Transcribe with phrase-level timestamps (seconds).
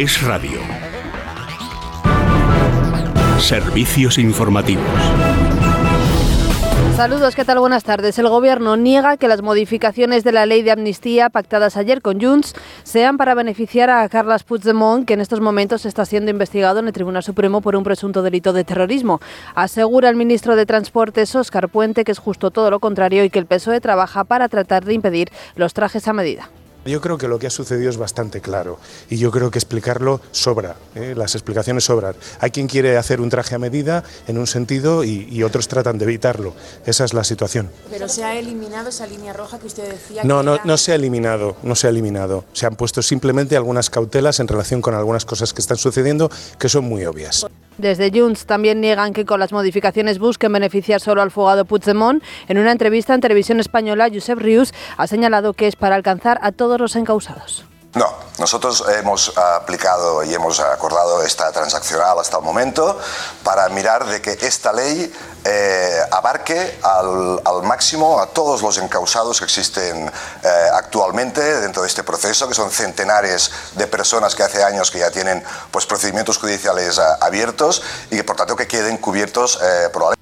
[0.00, 0.58] Es Radio.
[3.38, 4.82] Servicios informativos.
[6.96, 7.58] Saludos, ¿qué tal?
[7.58, 8.18] Buenas tardes.
[8.18, 12.54] El Gobierno niega que las modificaciones de la ley de amnistía pactadas ayer con Junts
[12.82, 16.94] sean para beneficiar a Carles Puigdemont, que en estos momentos está siendo investigado en el
[16.94, 19.20] Tribunal Supremo por un presunto delito de terrorismo.
[19.54, 23.38] Asegura el ministro de Transportes, Óscar Puente, que es justo todo lo contrario y que
[23.38, 26.48] el PSOE trabaja para tratar de impedir los trajes a medida.
[26.84, 28.78] Yo creo que lo que ha sucedido es bastante claro
[29.08, 31.14] y yo creo que explicarlo sobra, ¿eh?
[31.16, 32.14] las explicaciones sobran.
[32.40, 36.04] Hay quien quiere hacer un traje a medida en un sentido y, otros tratan de
[36.04, 36.54] evitarlo.
[36.84, 37.70] Esa es la situación.
[37.90, 40.22] Pero se ha eliminado esa línea roja que usted decía.
[40.22, 42.44] No, no, no se ha eliminado, no se ha eliminado.
[42.52, 46.68] Se han puesto simplemente algunas cautelas en relación con algunas cosas que están sucediendo que
[46.68, 47.46] son muy obvias.
[47.80, 52.22] Desde Junts también niegan que con las modificaciones busquen beneficiar solo al fugado Puigdemont.
[52.46, 56.52] En una entrevista en televisión española, Josep Rius ha señalado que es para alcanzar a
[56.52, 57.69] todos los encausados.
[57.94, 58.08] No,
[58.38, 62.96] nosotros hemos aplicado y hemos acordado esta transaccional hasta el momento
[63.42, 65.12] para mirar de que esta ley
[65.44, 72.04] eh, abarque al, máximo a todos los encausados que existen eh, actualmente dentro de este
[72.04, 76.98] proceso, que son centenares de personas que hace años que ya tienen pues, procedimientos judiciales
[76.98, 79.58] eh, abiertos y que por tanto que queden cubiertos
[79.92, 80.19] probablemente.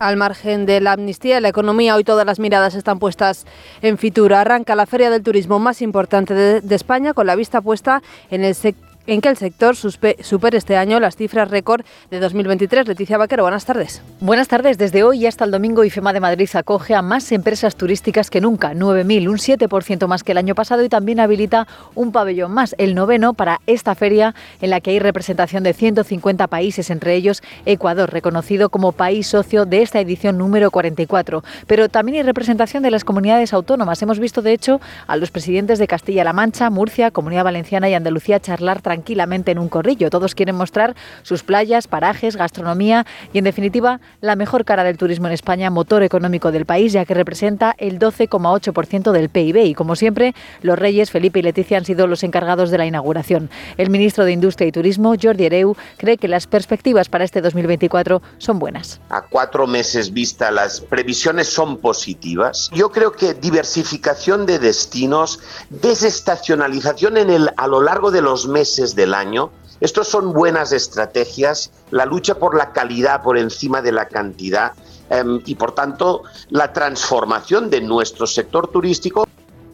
[0.00, 3.44] Al margen de la amnistía y la economía, hoy todas las miradas están puestas
[3.82, 4.40] en Fitura.
[4.40, 8.54] Arranca la feria del turismo más importante de España con la vista puesta en el
[8.54, 12.86] sector en que el sector supere este año las cifras récord de 2023.
[12.86, 14.02] Leticia Vaquero, buenas tardes.
[14.20, 14.78] Buenas tardes.
[14.78, 18.72] Desde hoy hasta el domingo, IFEMA de Madrid acoge a más empresas turísticas que nunca,
[18.72, 22.94] 9.000, un 7% más que el año pasado y también habilita un pabellón más, el
[22.94, 28.12] noveno, para esta feria en la que hay representación de 150 países, entre ellos Ecuador,
[28.12, 31.42] reconocido como país socio de esta edición número 44.
[31.66, 34.00] Pero también hay representación de las comunidades autónomas.
[34.02, 38.38] Hemos visto, de hecho, a los presidentes de Castilla-La Mancha, Murcia, Comunidad Valenciana y Andalucía
[38.38, 40.10] charlar tranquilamente tranquilamente en un corrillo.
[40.10, 45.26] Todos quieren mostrar sus playas, parajes, gastronomía y, en definitiva, la mejor cara del turismo
[45.26, 49.56] en España, motor económico del país, ya que representa el 12,8% del PIB.
[49.64, 53.48] Y, como siempre, los reyes Felipe y Leticia han sido los encargados de la inauguración.
[53.78, 58.20] El ministro de Industria y Turismo, Jordi Ereu, cree que las perspectivas para este 2024
[58.36, 59.00] son buenas.
[59.08, 62.68] A cuatro meses vista, las previsiones son positivas.
[62.74, 68.79] Yo creo que diversificación de destinos, desestacionalización en el, a lo largo de los meses
[68.80, 69.50] del año.
[69.80, 74.72] Estos son buenas estrategias, la lucha por la calidad por encima de la cantidad
[75.08, 79.26] em, y, por tanto, la transformación de nuestro sector turístico.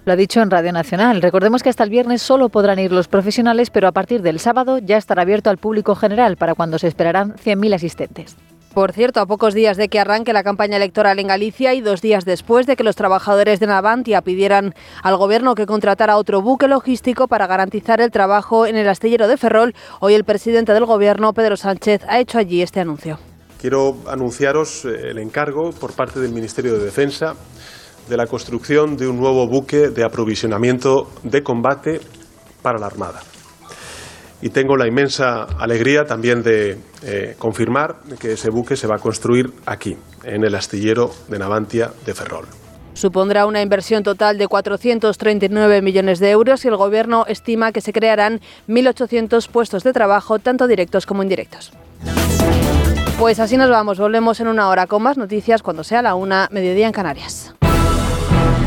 [0.04, 1.20] Lo ha dicho en Radio Nacional.
[1.20, 4.78] Recordemos que hasta el viernes solo podrán ir los profesionales, pero a partir del sábado
[4.78, 8.36] ya estará abierto al público general, para cuando se esperarán 100.000 asistentes.
[8.76, 12.02] Por cierto, a pocos días de que arranque la campaña electoral en Galicia y dos
[12.02, 16.68] días después de que los trabajadores de Navantia pidieran al gobierno que contratara otro buque
[16.68, 21.32] logístico para garantizar el trabajo en el astillero de Ferrol, hoy el presidente del gobierno,
[21.32, 23.18] Pedro Sánchez, ha hecho allí este anuncio.
[23.58, 27.32] Quiero anunciaros eh, el encargo por parte del Ministerio de Defensa
[28.10, 32.02] de la construcción de un nuevo buque de aprovisionamiento de combate
[32.60, 33.22] para la Armada
[34.42, 38.98] y tengo la inmensa alegría también de eh, confirmar que ese buque se va a
[38.98, 42.46] construir aquí, en el astillero de Navantia de Ferrol.
[42.94, 47.92] Supondrá una inversión total de 439 millones de euros y el Gobierno estima que se
[47.92, 51.72] crearán 1.800 puestos de trabajo, tanto directos como indirectos.
[53.18, 56.48] Pues así nos vamos, volvemos en una hora con más noticias cuando sea la una,
[56.50, 57.54] mediodía en Canarias.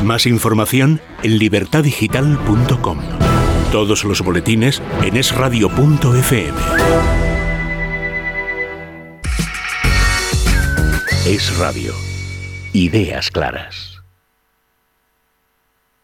[0.04, 3.29] Más información en libertadigital.com.
[3.72, 6.58] Todos los boletines en esradio.fm.
[11.28, 11.94] Es Radio.
[12.74, 13.99] Ideas claras.